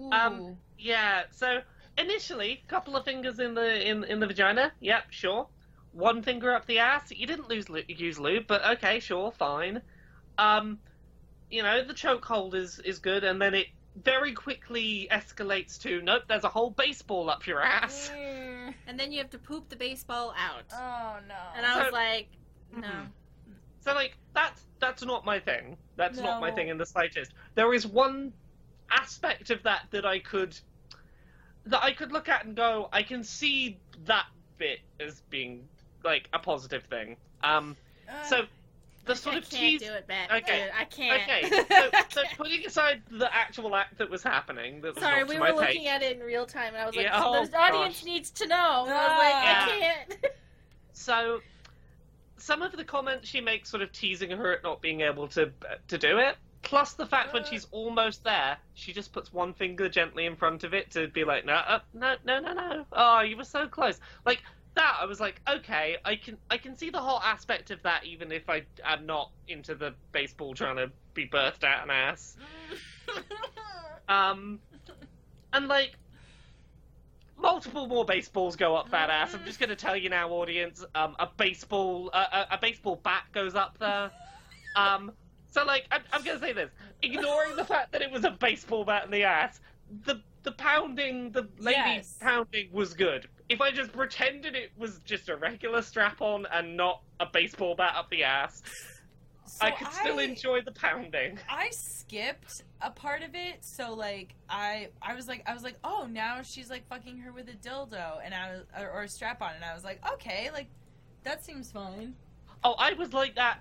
[0.00, 0.10] Ooh.
[0.12, 1.24] Um, Yeah.
[1.32, 1.60] So
[1.98, 4.72] initially, couple of fingers in the in in the vagina.
[4.80, 5.48] Yep, sure.
[5.92, 7.10] One finger up the ass.
[7.10, 9.82] You didn't lose use lube, but okay, sure, fine.
[10.38, 10.78] Um,
[11.50, 13.66] you know, the chokehold is is good, and then it
[13.96, 16.22] very quickly escalates to nope.
[16.28, 18.08] There's a whole baseball up your ass.
[18.14, 18.49] Mm.
[18.86, 20.64] And then you have to poop the baseball out.
[20.72, 21.34] Oh no.
[21.56, 22.28] and I was So- like,
[22.76, 22.88] no.
[22.88, 23.06] Mhm.
[23.80, 25.76] So like that's that's not my thing.
[25.96, 27.32] That's not my thing in the slightest.
[27.54, 28.32] There is one
[28.90, 30.56] aspect of that that I could
[31.66, 34.26] that I could look at and go, I can see that
[34.58, 35.68] bit as being
[36.04, 37.16] like a positive thing.
[37.42, 37.76] Um
[38.08, 38.46] Uh, so
[39.06, 40.30] the I sort of can't tease do it, Matt.
[40.30, 40.64] Okay.
[40.64, 41.22] Dude, I can't.
[41.22, 41.64] Okay,
[42.10, 45.52] so, so putting aside the actual act that was happening, that was Sorry, we were
[45.52, 48.30] looking at it in real time, and I was like, Yeah, oh, the audience needs
[48.32, 48.84] to know.
[48.86, 49.66] And I was like, Yeah.
[49.66, 50.34] I can't.
[50.92, 51.40] So,
[52.36, 55.50] some of the comments she makes, sort of teasing her at not being able to
[55.88, 57.46] to do it, plus the fact when Uh.
[57.46, 61.24] she's almost there, she just puts one finger gently in front of it to be
[61.24, 62.84] like, no, uh, no, no, no, no.
[62.92, 63.98] Oh, you were so close.
[64.26, 64.42] Like
[64.74, 68.04] that, I was like, okay, I can I can see the whole aspect of that,
[68.04, 72.36] even if I am not into the baseball trying to be birthed out an ass.
[74.08, 74.58] Um,
[75.52, 75.92] and like.
[77.36, 79.32] Multiple more baseballs go up that ass.
[79.34, 80.84] I'm just going to tell you now, audience.
[80.94, 84.10] Um, a baseball, uh, a, a baseball bat goes up there.
[84.76, 85.12] Um,
[85.50, 86.70] so like, I'm, I'm going to say this:
[87.02, 89.58] ignoring the fact that it was a baseball bat in the ass,
[90.04, 92.14] the the pounding, the lady Yes.
[92.20, 93.26] pounding was good.
[93.50, 97.94] If I just pretended it was just a regular strap-on and not a baseball bat
[97.96, 98.62] up the ass,
[99.44, 101.36] So I could still I- enjoy the pounding.
[101.48, 105.74] I skipped a part of it, so like I I was like I was like,
[105.82, 109.08] oh now she's like fucking her with a dildo and I was or, or a
[109.08, 110.68] strap on and I was like, okay, like
[111.24, 112.14] that seems fine.
[112.62, 113.58] Oh, I was like that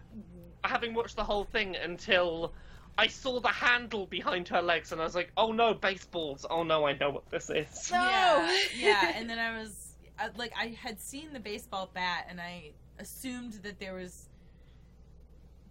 [0.64, 2.54] having watched the whole thing until
[3.00, 6.46] I saw the handle behind her legs and I was like, oh no, baseballs.
[6.50, 7.90] Oh no, I know what this is.
[7.92, 7.98] No.
[7.98, 12.42] Yeah, yeah, and then I was I, like I had seen the baseball bat and
[12.42, 14.28] I assumed that there was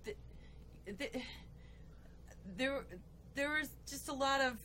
[0.06, 0.16] th-
[0.98, 1.22] th-
[2.56, 2.86] there
[3.34, 4.56] there was just a lot of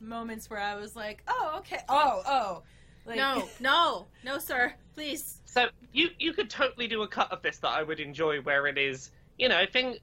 [0.00, 2.62] moments where I was like, oh okay, oh oh,
[3.06, 4.74] like, no, no, no, sir.
[4.96, 5.40] Please.
[5.44, 8.66] So you you could totally do a cut of this that I would enjoy where
[8.66, 9.98] it is, you know, fing, f-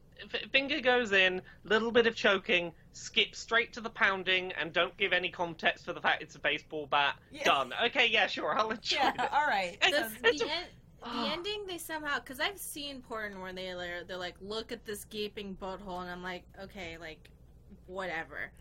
[0.51, 5.13] finger goes in, little bit of choking, skip straight to the pounding, and don't give
[5.13, 7.15] any context for the fact it's a baseball bat.
[7.31, 7.43] Yeah.
[7.43, 7.73] Done.
[7.87, 9.33] Okay, yeah, sure, I'll enjoy yeah, it.
[9.33, 9.77] all right.
[9.81, 13.39] And- The, sounds- it's the, a- en- the ending, they somehow, because I've seen porn
[13.39, 17.29] where they, they're, they're like, look at this gaping butthole, and I'm like, okay, like,
[17.87, 18.51] whatever.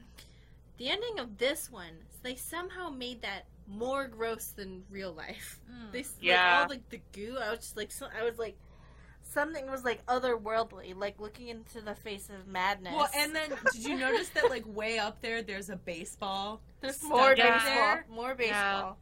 [0.78, 5.60] The ending of this one, they somehow made that more gross than real life.
[5.70, 5.92] Mm.
[5.92, 6.42] They Yeah.
[6.58, 7.38] like, all like the goo.
[7.40, 8.56] I was just like, so, I was like,
[9.34, 12.94] something was like otherworldly, like looking into the face of madness.
[12.96, 16.62] Well, and then did you notice that like way up there, there's a baseball?
[16.80, 18.06] there's more baseball, there?
[18.08, 18.96] more baseball.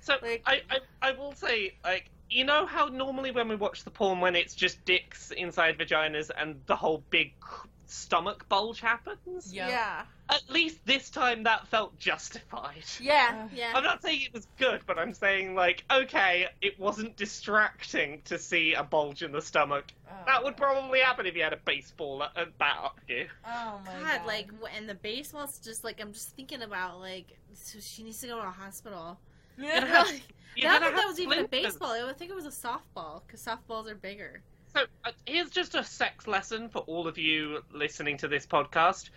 [0.00, 3.84] So Like- I, I I will say like you know how normally when we watch
[3.84, 7.32] the porn when it's just dicks inside vaginas and the whole big
[7.90, 9.52] stomach bulge happens.
[9.52, 9.68] Yeah.
[9.68, 12.84] yeah, At least this time that felt justified.
[13.00, 13.72] yeah, Uh, yeah.
[13.74, 18.38] I'm not saying it was good, but I'm saying like okay, it wasn't distracting to
[18.38, 19.86] see a bulge in the stomach.
[20.08, 23.26] Oh, That would probably happen if you had a baseball at, at bat up you.
[23.46, 24.26] Oh my God, god!
[24.26, 28.26] like, and the baseball's just like I'm just thinking about like, so she needs to
[28.28, 29.18] go to a hospital.
[29.58, 30.22] You're I gonna don't think
[30.54, 31.90] you're I gonna don't think that have was even a baseball.
[31.92, 34.42] I would think it was a softball because softballs are bigger.
[34.74, 39.10] So uh, here's just a sex lesson for all of you listening to this podcast.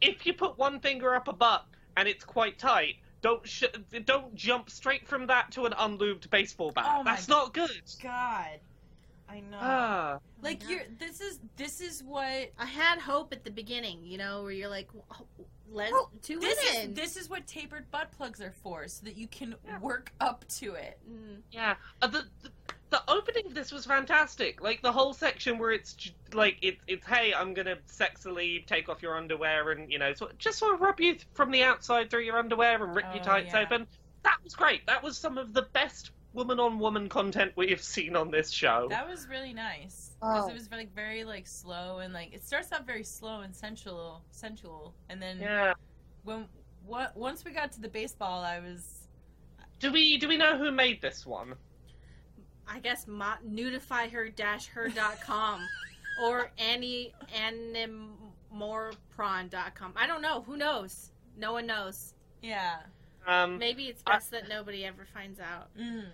[0.00, 1.64] If you put one finger up a butt
[1.96, 3.64] and it's quite tight, don't sh-
[4.04, 6.84] don't jump straight from that to an unlubed baseball bat.
[6.88, 7.70] Oh That's not good.
[8.02, 8.60] God.
[9.28, 9.58] I know.
[9.60, 10.68] Ah, like Yeah.
[10.68, 10.82] you're.
[11.00, 12.52] This is this is what.
[12.58, 15.26] I had hope at the beginning, you know, where you're like, "Oh,
[15.68, 19.16] let Well, two This is this is what tapered butt plugs are for, so that
[19.16, 19.80] you can Yeah.
[19.80, 21.00] work up to it.
[21.10, 21.38] Mm.
[21.50, 21.74] yeah.
[22.00, 22.50] Uh, the, the
[22.90, 24.62] the opening of this was fantastic.
[24.62, 25.96] Like the whole section where it's
[26.32, 30.30] like it's it's hey, I'm gonna sexily take off your underwear and you know so,
[30.38, 33.22] just sort of rub you th- from the outside through your underwear and rip your
[33.22, 33.62] Oh, tights yeah.
[33.62, 33.86] open.
[34.22, 34.86] That was great.
[34.86, 38.50] That was some of the best woman on woman content we have seen on this
[38.50, 38.86] show.
[38.90, 40.48] That was really nice because Oh.
[40.48, 44.22] it was like very like slow and like it starts out very slow and sensual,
[44.30, 45.72] sensual, and then yeah.
[46.24, 46.46] when
[46.84, 49.08] what once we got to the baseball, I was
[49.80, 51.54] Do we do we know who made this one?
[52.68, 55.60] I guess mo- nudifyher-her.com
[56.24, 57.12] or Annie
[58.52, 59.92] animorpron.com.
[59.96, 60.42] I don't know.
[60.42, 61.10] Who knows?
[61.38, 62.14] No one knows.
[62.42, 62.76] yeah.
[63.26, 65.68] Um, Maybe it's I- best that nobody ever finds out.
[65.78, 66.04] Mm.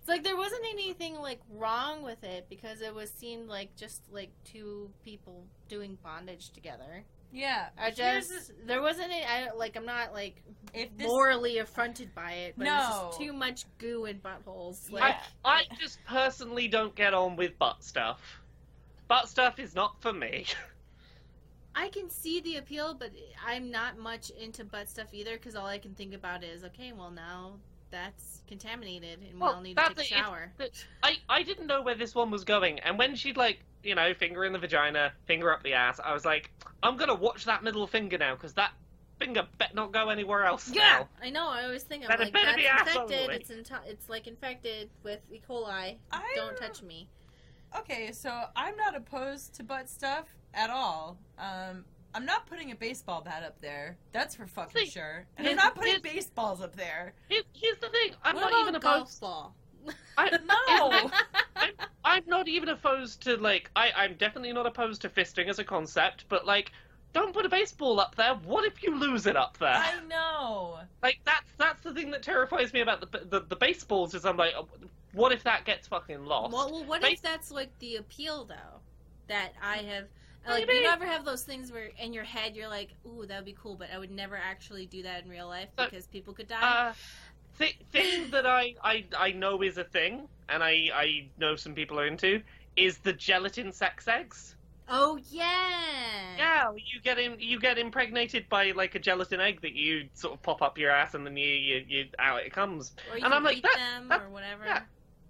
[0.00, 4.02] It's like there wasn't anything like wrong with it because it was seemed like just
[4.10, 7.04] like two people doing bondage together.
[7.32, 7.68] Yeah.
[7.78, 9.24] I just the- there wasn't any.
[9.24, 10.42] I like I'm not like
[10.74, 13.06] if this morally affronted by it, but it's No.
[13.08, 14.90] just too much goo in buttholes.
[14.90, 15.00] Yeah.
[15.00, 18.40] Like I just personally don't get on with butt stuff.
[19.08, 20.46] Butt stuff is not for me.
[21.74, 23.12] I can see the appeal, but
[23.46, 26.92] I'm not much into butt stuff either because all I can think about is okay,
[26.92, 27.54] well now
[27.92, 30.04] that's contaminated and we Well, all need to take a it.
[30.06, 30.52] It's- shower.
[31.04, 34.12] I, I didn't know where this one was going, and when she'd like, you know,
[34.14, 36.50] finger in the vagina, finger up the ass, I was like,
[36.82, 38.72] I'm gonna watch that middle finger now, because that
[39.20, 41.08] finger bet not go anywhere else Yeah, now.
[41.22, 41.48] I know.
[41.48, 43.30] I always think I'm like that's be infected.
[43.30, 45.40] It's in- it's like infected with E.
[45.48, 45.96] coli.
[46.10, 47.08] I Don't touch me.
[47.78, 51.18] Okay, so I'm not opposed to butt stuff at all.
[51.38, 53.96] Um, I'm not putting a baseball bat up there.
[54.12, 55.24] That's for fucking See, sure.
[55.38, 57.14] And I'm not putting here's- baseballs up there.
[57.28, 59.20] Here's, here's the thing, I'm what not about even golf opposed.
[59.20, 59.54] ball?
[60.18, 61.10] I, No.
[62.04, 63.70] I'm not even opposed to like.
[63.76, 66.70] I, I'm definitely not opposed to fisting as a concept, but like,
[67.12, 68.34] don't put a baseball up there.
[68.44, 69.68] What if you lose it up there?
[69.74, 70.78] I know.
[71.02, 74.36] Like that's that's the thing that terrifies me about the the, the baseballs is I'm
[74.36, 74.68] like, oh,
[75.14, 76.52] what if that gets fucking lost?
[76.52, 78.80] Well, well, what Base- if that's like the appeal though?
[79.28, 80.06] That I have,
[80.46, 83.44] like, you never have those things where in your head you're like, "Ooh, that would
[83.44, 86.32] be cool," but I would never actually do that in real life So- because people
[86.34, 86.60] could die.
[86.88, 86.92] Uh,
[87.58, 91.74] th- thing that I, I I know is a thing, and I I know some
[91.74, 92.42] people are into
[92.76, 94.56] is the gelatin sex eggs.
[94.88, 96.36] oh yeah.
[96.36, 100.34] Yeah, you get in, you get impregnated by like a gelatin egg that you sort
[100.34, 102.92] of pop up your ass, and then you you, you out it comes.
[103.10, 104.64] Or you And I'm like, eat that- them that- or whatever.
[104.64, 104.82] yeah.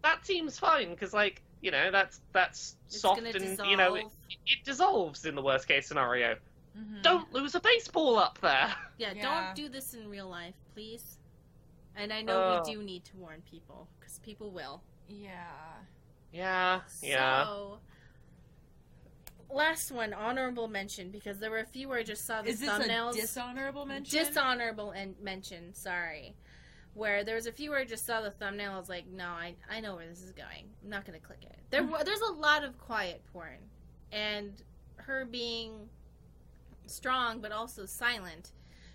[0.03, 3.70] That seems fine because like you know that's that's It's soft and dissolve.
[3.70, 4.07] you know it,
[4.46, 6.37] it dissolves in the worst case scenario.
[6.77, 7.03] Mhm.
[7.03, 8.75] Don't lose a baseball up there.
[8.98, 9.22] yeah, Yeah.
[9.22, 11.18] don't do this in real life, please.
[11.96, 12.62] And I know Oh.
[12.66, 14.83] we do need to warn people because people will.
[15.09, 15.44] Yeah.
[16.33, 17.44] Yeah, yeah.
[17.44, 17.79] So,
[19.51, 22.61] last one, honorable mention, because there were a few where I just saw the Is
[22.61, 23.12] this thumbnails.
[23.12, 24.18] a dishonorable mention?
[24.25, 26.35] Dishonorable and mention, sorry.
[26.94, 29.26] Where there was a few where I just saw the thumbnail, I was like, no,
[29.28, 30.64] I, I know where this is going.
[30.85, 31.57] I'm not gonna click it.
[31.70, 33.59] There, wa- there's a lot of quiet porn,
[34.12, 34.52] and
[34.96, 35.88] her being
[36.87, 38.52] strong but also silent,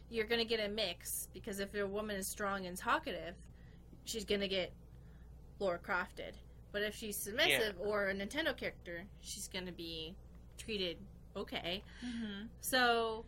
[0.10, 3.34] you're gonna get a mix because if a woman is strong and talkative,
[4.06, 4.72] she's gonna get
[5.60, 6.34] Lara Crofted.
[6.72, 10.16] But if she's submissive or a Nintendo character, she's gonna be
[10.58, 10.98] treated
[11.36, 11.84] okay.
[12.02, 13.26] hmm So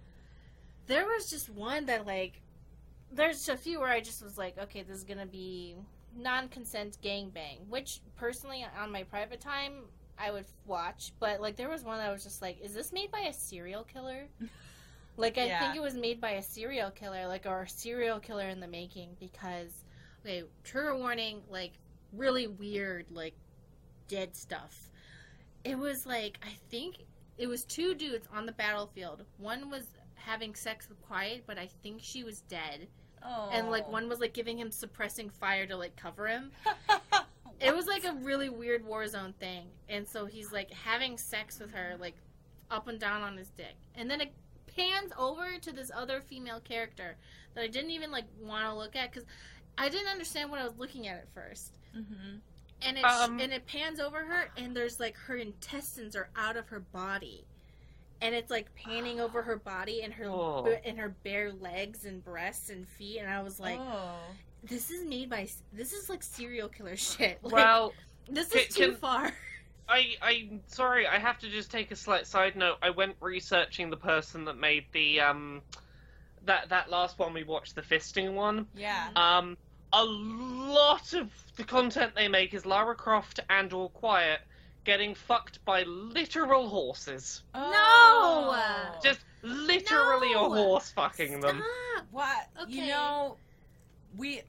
[0.88, 2.42] there was just one that like
[3.12, 5.76] there's a few where I just was like, okay, this is gonna be
[6.16, 9.84] non-consent gangbang, which personally on my private time
[10.18, 13.12] I would watch, but like there was one that was just like, is this made
[13.12, 14.28] by a serial killer?
[15.18, 15.52] like I Yeah.
[15.52, 18.68] think it was made by a serial killer, like or a serial killer in the
[18.68, 19.86] making because
[20.26, 21.80] okay, trigger warning, like
[22.14, 23.36] really weird, like
[24.08, 24.92] dead stuff.
[25.64, 27.06] It was like I think
[27.38, 29.26] it was two dudes on the battlefield.
[29.38, 32.90] One was having sex with Quiet, but I think she was dead.
[33.24, 33.50] Oh.
[33.52, 36.52] And like one was like giving him suppressing fire to like cover him.
[37.62, 39.68] It was like a really weird war zone thing.
[39.90, 42.16] And so he's like having sex with her like
[42.72, 43.76] up and down on his dick.
[43.96, 44.32] And then it
[44.68, 47.18] pans over to this other female character
[47.56, 49.26] that I didn't even like want to look at cuz
[49.78, 51.78] I didn't understand what I was looking at at first.
[51.94, 52.38] hmm
[52.82, 56.56] And it Um, and it pans over her, and there's like her intestines are out
[56.56, 57.46] of her body,
[58.22, 60.68] and it's like panning over her body and her Oh.
[60.86, 64.16] and her bare legs and breasts and feet, and I was like, oh.
[64.64, 67.40] this is made by this is like serial killer shit.
[67.44, 67.94] Like, Well,
[68.30, 69.32] this can- is too can- far.
[69.88, 71.08] I I'm sorry.
[71.08, 72.78] I have to just take a slight side note.
[72.82, 75.62] I went researching the person that made the um
[76.46, 78.68] that that last one we watched, the fisting one.
[78.76, 79.10] Yeah.
[79.16, 79.58] Um,
[79.92, 84.40] a lot of the content they make is Lara Croft and All Quiet
[84.84, 87.44] getting fucked by literal horses.
[87.54, 89.00] Oh.
[89.04, 90.46] Just literally No!
[90.46, 91.62] a horse fucking them.
[91.94, 92.06] Stop.
[92.12, 92.48] What?
[92.68, 93.38] You know,
[94.18, 94.42] we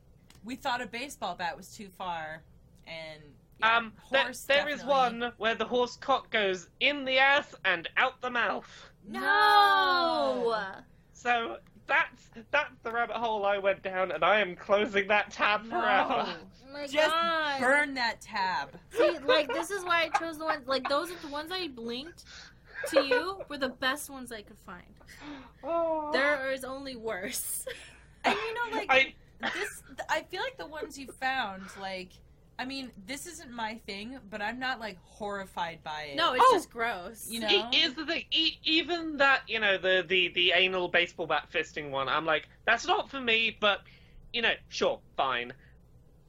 [0.44, 2.42] we thought a baseball bat was too far,
[2.86, 3.20] and
[3.58, 7.54] yeah, Um, there, horse there is one where the horse cock goes in the ass
[7.64, 8.90] and out the mouth.
[9.06, 10.64] No.
[11.12, 11.58] So
[11.90, 15.80] that's that's the rabbit hole I went down, and I am closing that tab No.
[15.80, 16.26] forever.
[16.68, 17.60] Oh my Just God.
[17.60, 18.70] burn that tab.
[18.96, 20.66] See, like this is why I chose the ones.
[20.66, 22.24] Like those are the ones I linked
[22.90, 24.86] to you were the best ones I could find.
[25.62, 26.10] Oh.
[26.12, 27.66] There is only worse.
[28.24, 32.10] And you know, like I this, I feel like the ones you found, like,
[32.60, 36.16] I mean, this isn't my thing, but I'm not like horrified by it.
[36.16, 36.54] No, it's Oh.
[36.54, 37.26] just gross.
[37.26, 37.48] You know?
[37.48, 38.24] It is the thing.
[38.30, 42.06] E- even that, you know, the, the the anal baseball bat fisting one.
[42.10, 43.56] I'm like, that's not for me.
[43.58, 43.80] But
[44.34, 45.54] you know, sure, fine.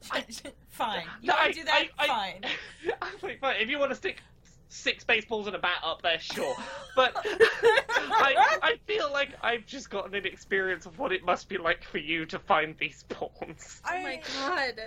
[0.70, 1.04] fine.
[1.20, 1.84] You No, want to do that?
[1.98, 2.44] I- I- fine.
[3.02, 3.56] I'm like, fine.
[3.60, 4.22] If you want to stick
[4.70, 6.56] six baseballs and a bat up there, sure.
[6.96, 11.58] But I I feel like I've just gotten an experience of what it must be
[11.58, 13.82] like for you to find these pawns.
[13.86, 14.80] Oh my god.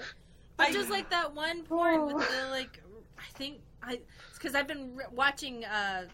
[0.57, 2.81] I- But just like that one porn with the like,
[3.17, 3.99] I think I
[4.33, 6.05] because I've been re- watching uh,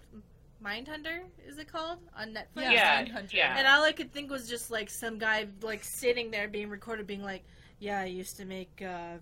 [0.64, 1.22] Mindhunter.
[1.48, 2.72] Is it called on Netflix?
[2.72, 3.34] Yeah, Mindhunter.
[3.34, 3.56] yeah.
[3.58, 7.08] And all I could think was just like some guy like sitting there being recorded,
[7.08, 7.44] being like,
[7.80, 9.18] "Yeah, I used to make uh,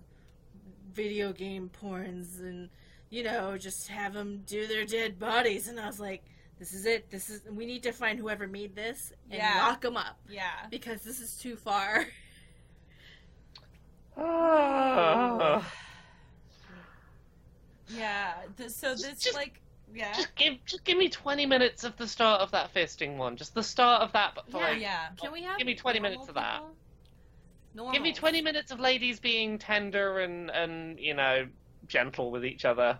[0.92, 2.68] video game porns, and
[3.10, 6.22] you know, just have them do their dead bodies." And I was like,
[6.58, 7.10] "This is it.
[7.10, 9.66] This is we need to find whoever made this and Yeah.
[9.66, 10.66] lock them up Yeah.
[10.70, 12.06] because this is too far."
[14.20, 15.72] Ah.
[17.88, 18.34] Yeah.
[18.56, 19.60] Th- so this, Just- like,
[19.92, 20.12] yeah.
[20.12, 23.36] Just give just give me twenty minutes of the start of that fisting one.
[23.36, 24.56] Just the start of that, but Yeah.
[24.58, 25.08] like yeah.
[25.20, 26.62] Can we have Give me 20 normal minutes of that.
[27.74, 27.92] Normal.
[27.92, 31.48] Give me 20 minutes of ladies being tender and, and you know,
[31.88, 32.98] gentle with each other,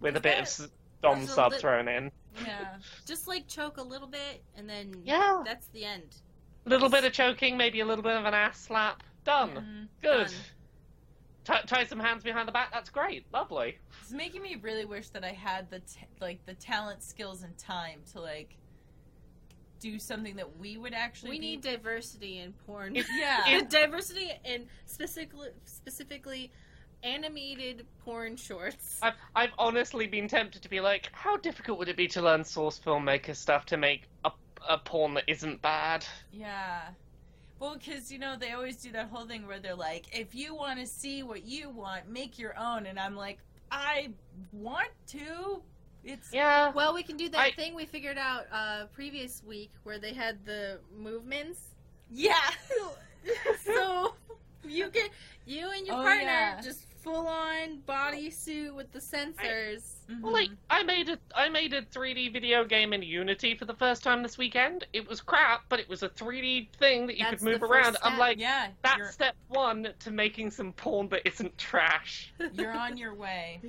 [0.00, 0.68] with a bit of s-
[1.02, 2.10] dom sub lit- thrown in.
[2.44, 2.76] Yeah.
[3.06, 5.42] Just like choke a little bit, and then Yeah.
[5.44, 6.16] that's the end.
[6.64, 9.02] A little bit of choking, maybe a little bit of an ass slap.
[9.24, 9.50] Done.
[9.50, 9.88] Mhm.
[10.02, 10.26] Good.
[10.28, 10.34] Done.
[11.44, 12.70] Tie tie some hands behind the back.
[12.72, 13.24] That's great.
[13.32, 13.78] Lovely.
[14.02, 17.56] It's making me really wish that I had the t- like the talent, skills, and
[17.56, 18.56] time to like
[19.80, 21.30] do something that we would actually.
[21.30, 22.94] We be- need diversity in porn.
[22.94, 23.44] Yeah.
[23.46, 26.50] And diversity in specifically specifically
[27.02, 28.98] animated porn shorts.
[29.02, 32.44] I've I've honestly been tempted to be like, how difficult would it be to learn
[32.44, 34.30] source filmmaker stuff to make a
[34.68, 36.04] a porn that isn't bad?
[36.32, 36.88] Yeah.
[37.60, 40.54] Well, because, you know, they always do that whole thing where they're like, if you
[40.54, 42.86] want to see what you want, make your own.
[42.86, 43.38] And I'm like,
[43.70, 44.08] I
[44.52, 45.62] want to.
[46.02, 46.32] It's.
[46.32, 46.72] Yeah.
[46.72, 50.14] Well, we can do that I- thing we figured out uh, previous week where they
[50.14, 51.60] had the movements.
[52.10, 52.34] Yeah.
[53.64, 54.14] so
[54.66, 55.08] you can
[55.46, 56.60] you and your Oh, partner yeah.
[56.62, 59.94] just full on bodysuit with the sensors.
[60.08, 60.20] Mhm.
[60.20, 63.74] Well, like I made a I made a 3D video game in Unity for the
[63.74, 64.86] first time this weekend.
[64.92, 67.68] It was crap, but it was a 3D thing that you That's could move the
[67.68, 67.96] first around.
[68.02, 72.32] I'm like, yeah, that's you're, step one to making some porn that isn't trash.
[72.52, 73.60] you're on your way.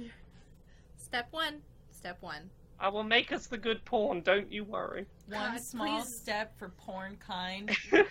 [0.97, 1.61] Step one.
[1.91, 2.49] Step one.
[2.79, 4.21] I will make us the good porn.
[4.21, 5.05] Don't you worry.
[5.27, 6.15] One God, small please.
[6.15, 7.69] step for porn kind.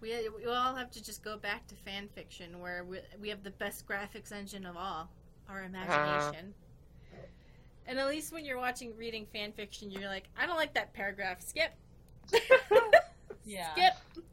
[0.00, 3.42] We we all have to just go back to fan fiction where we, we have
[3.42, 5.10] the best graphics engine of all,
[5.48, 6.54] our imagination.
[7.86, 10.92] And at least when you're watching reading fan fiction, you're like, I don't like that
[10.92, 11.40] paragraph.
[11.40, 11.72] Skip.
[13.48, 13.72] Yeah.
[13.72, 14.24] Skip.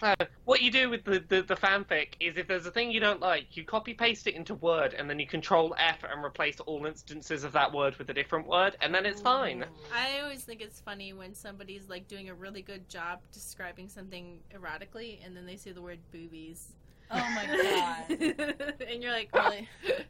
[0.00, 0.14] So,
[0.44, 3.20] what you do with the, the, the fanfic is if there's a thing you don't
[3.20, 6.84] like, you copy paste it into Word and then you control F and replace all
[6.86, 9.64] instances of that word with a different word, and then it's fine.
[9.94, 14.40] I always think it's funny when somebody's like doing a really good job describing something
[14.54, 16.72] erotically, and then they say the word boobies.
[17.10, 17.46] Oh my
[18.36, 18.80] god.
[18.88, 19.68] and you're like, really?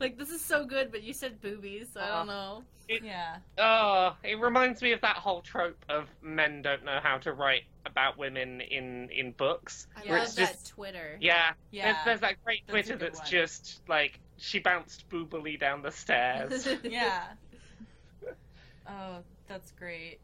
[0.00, 2.62] like this is so good, but you said boobies, so I don't know.
[2.88, 3.36] Yeah.
[3.58, 7.64] Oh, it reminds me of that whole trope of men don't know how to write
[7.84, 9.88] about women in, in books.
[9.96, 11.16] I love it's that just Twitter.
[11.20, 11.92] Yeah, Yeah.
[11.92, 13.28] There's, there's that great That's Twitter that's one.
[13.28, 16.68] just like she bounced boobily down the stairs.
[16.84, 17.24] Yeah.
[18.88, 20.20] Oh, that's great.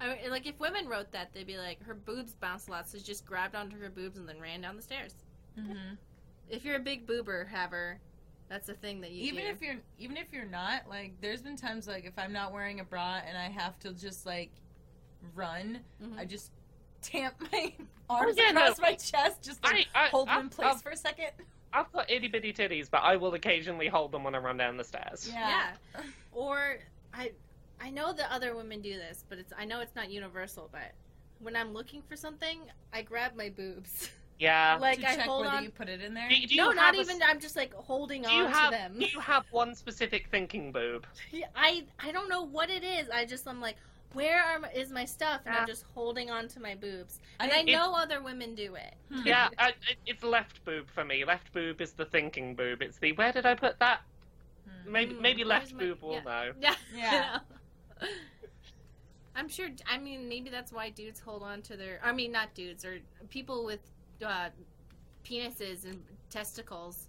[0.00, 2.88] I mean, like if women wrote that, they'd be like, her boobs bounced a lot,
[2.88, 5.12] so she just grabbed onto her boobs and then ran down the stairs.
[5.58, 5.94] Mm-hmm.
[6.48, 7.98] If you're a big boober haver,
[8.50, 9.50] that's a thing that you even do.
[9.50, 12.80] if you're even if you're not like there's been times like if i'm not wearing
[12.80, 14.50] a bra and i have to just like
[15.34, 16.18] run Mhm.
[16.18, 16.50] i just
[17.00, 17.72] tamp my
[18.10, 20.74] arms yeah, no, across my chest just like I, I, hold them I've, in place
[20.74, 21.28] I've, for a second
[21.72, 24.76] I've got itty bitty titties, but I will occasionally hold them when I run down
[24.76, 25.30] the stairs.
[25.32, 25.68] yeah,
[26.32, 26.78] Or
[27.14, 27.30] I,
[27.80, 30.68] I know that other women do this, but it's I know it's not universal.
[30.72, 30.90] But
[31.38, 32.58] when I'm looking for something,
[32.92, 34.10] I grab my boobs
[34.40, 34.78] Yeah.
[34.80, 35.64] Like to I check hold whether on.
[35.64, 36.28] you put it in there.
[36.28, 37.20] Do, do you no, have not a- even.
[37.22, 38.98] I'm just like holding on have to them.
[38.98, 41.06] do you have one specific thinking boob?
[41.54, 43.08] I I don't know what it is.
[43.10, 43.76] I just I'm like,
[44.14, 45.42] where are my, is my stuff?
[45.44, 45.60] And Yeah.
[45.60, 47.20] I'm just holding on to my boobs.
[47.38, 48.94] And I- I, it- know other women do it.
[49.12, 49.26] Hmm.
[49.26, 51.24] Yeah, I, it, it's left boob for me.
[51.24, 52.80] Left boob is the thinking boob.
[52.82, 54.00] It's the where did I put that?
[54.66, 54.92] Hmm.
[54.92, 56.22] Maybe Mm, maybe where's left my- boob will yeah.
[56.22, 56.52] know.
[56.60, 56.74] Yeah.
[56.96, 57.38] Yeah.
[58.00, 58.08] you.
[59.36, 59.68] I'm sure.
[59.88, 62.00] I mean, maybe that's why dudes hold on to their.
[62.02, 62.98] I mean, not dudes or
[63.30, 63.80] people with
[64.22, 64.48] uh,
[65.24, 67.08] penises and testicles,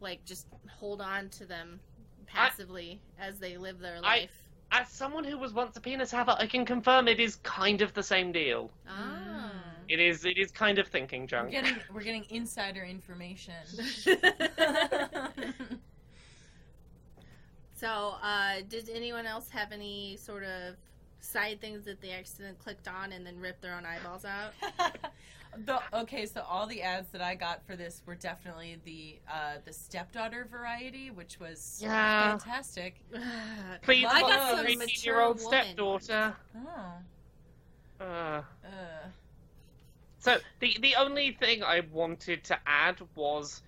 [0.00, 1.80] like just hold on to them
[2.26, 4.48] passively as they live their I- life.
[4.74, 7.92] As someone who was once a penis haver, I can confirm it is kind of
[7.92, 8.70] the same deal.
[8.88, 9.50] ah.
[9.88, 11.50] It is it is kind of thinking We're junk.
[11.50, 13.52] getting we're getting insider information.
[17.74, 20.76] so, uh, did anyone else have any sort of
[21.20, 24.52] side things that they accidentally clicked on and then ripped their own eyeballs out?
[25.56, 29.58] the, okay, so all the ads that I got for this were definitely the uh,
[29.64, 32.30] the stepdaughter variety, which was Yeah.
[32.30, 33.00] fantastic.
[33.82, 36.36] Please, I got fuck some 18-year-old stepdaughter.
[36.56, 38.42] Oh, Uh, uh,
[40.18, 43.62] so the the only thing I wanted to add was,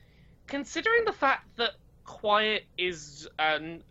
[0.46, 1.72] considering the fact that
[2.04, 3.82] Quiet is an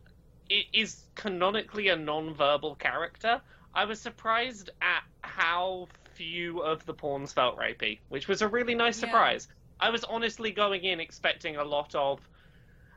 [0.52, 3.42] i- is canonically a non-verbal character,
[3.74, 8.76] I was surprised at how few of the pawns felt rapey, which was a really
[8.76, 9.08] nice Yeah.
[9.08, 9.48] surprise.
[9.80, 12.20] I was honestly going in expecting a lot of.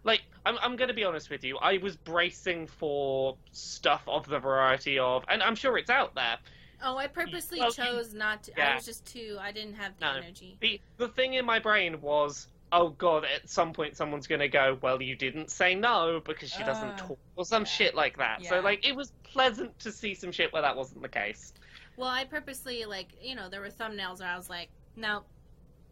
[0.04, 1.58] Like, I'm, I'm going to be honest with you.
[1.58, 6.38] I was bracing for stuff of the variety of, and I'm sure it's out there.
[6.82, 8.60] Oh, I purposely Well, chose not to.
[8.60, 9.38] I was just too.
[9.40, 10.12] I didn't have the No.
[10.12, 10.58] energy.
[10.60, 14.78] The the thing in my brain was, oh god, at some point someone's gonna go,
[14.80, 17.70] well, you didn't say no because she doesn't Uh, talk or some yeah.
[17.70, 18.44] shit like that.
[18.44, 21.52] So like, it was pleasant to see some shit where that wasn't the case.
[21.96, 25.22] Well, I purposely like you know there were thumbnails where I was like, no,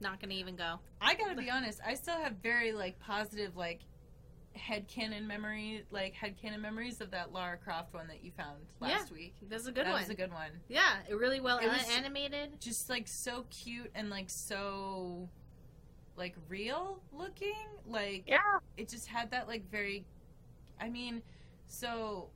[0.00, 0.78] not gonna even go.
[1.00, 3.80] I gotta be honest, I still have very like positive like
[4.54, 8.58] head headcanon memory like head headcanon memories of that Lara Croft one that you found
[8.80, 9.34] last week.
[9.48, 10.00] That's a good that one.
[10.02, 10.50] was a good one.
[10.68, 12.60] yeah, it really well It was- animated.
[12.60, 15.28] Just like so cute and like so
[16.16, 17.56] like real looking.
[17.86, 18.38] Like Yeah.
[18.76, 20.04] it just had that like very
[20.80, 21.22] I mean,
[21.66, 22.28] so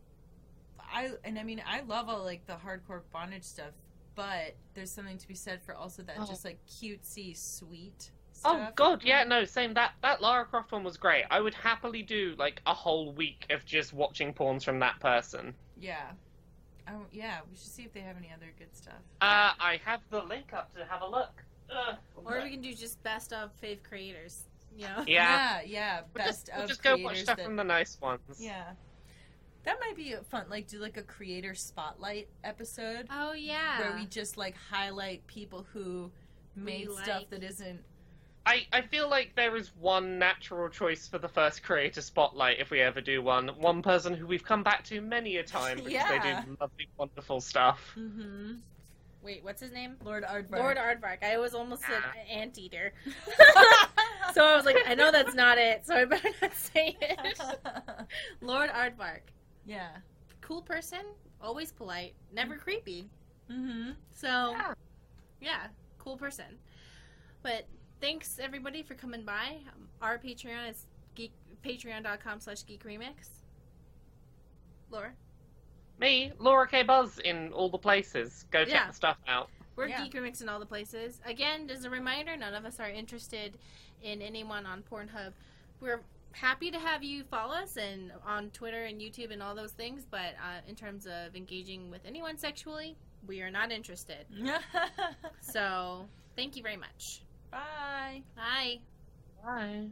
[0.92, 3.72] I and I mean I love all like the hardcore bondage stuff,
[4.14, 6.26] but there's something to be said for also that Oh.
[6.26, 8.10] just like cutesy sweet
[8.44, 9.74] Oh god, yeah, no, same.
[9.74, 11.24] That that Lara Croft one was great.
[11.28, 15.54] I would happily do like a whole week of just watching pawns from that person.
[15.76, 16.12] Yeah.
[16.88, 18.94] Oh yeah, we should see if they have any other good stuff.
[19.20, 21.42] Uh, I have the link up to have a look.
[21.68, 24.44] Uh, Or we can do just best of fave creators.
[24.76, 25.04] You know.
[25.08, 28.00] yeah, yeah, yeah, We'll best just, we'll just go watch stuff that- from the nice
[28.00, 28.20] ones.
[28.38, 28.70] Yeah.
[29.68, 30.46] That might be fun.
[30.48, 33.78] Like do like a creator spotlight episode Oh yeah.
[33.80, 36.10] where we just like highlight people who
[36.56, 37.80] made stuff that isn't
[38.46, 42.70] I, I feel like there is one natural choice for the first creator spotlight if
[42.70, 43.48] we ever do one.
[43.58, 46.44] One person who we've come back to many a time because they Yeah.
[46.46, 47.92] do lovely, wonderful stuff.
[47.94, 48.54] mm-hmm.
[49.22, 49.96] Wait, what's his name?
[50.02, 50.58] Lord Aardvark.
[50.60, 51.22] Lord Aardvark.
[51.22, 52.32] I was almost said Ah.
[52.32, 52.94] anteater.
[54.34, 57.40] So I was like, I know that's not it, so I better not say it.
[58.42, 59.20] Lord Aardvark.
[59.68, 59.88] Yeah.
[60.40, 61.00] Cool person,
[61.42, 63.08] always polite, never creepy.
[63.50, 63.90] Mm-hmm.
[64.14, 64.74] So, Yeah.
[65.40, 65.66] yeah,
[65.98, 66.58] cool person.
[67.42, 67.66] But
[68.00, 69.58] thanks everybody for coming by.
[69.72, 71.32] Um, our Patreon is geek,
[71.64, 73.28] patreon.com slash geek remix.
[74.90, 75.12] Laura,
[76.00, 76.82] Me, Laura K.
[76.82, 78.46] Buzz in all the places.
[78.50, 78.86] Go check Yeah.
[78.88, 79.50] the stuff out.
[79.76, 80.02] we're Yeah.
[80.04, 81.20] Geek Remix in all the places.
[81.24, 83.56] Again, as a reminder, none of us are interested
[84.02, 85.32] in anyone on Pornhub.
[85.80, 86.00] We're
[86.40, 90.06] happy to have you follow us and on Twitter and YouTube and all those things,
[90.10, 94.24] but uh, in terms of engaging with anyone sexually, we are not interested.
[95.40, 97.22] So, thank you very much.
[97.50, 98.22] Bye.
[98.36, 98.80] Bye.
[99.42, 99.88] Bye.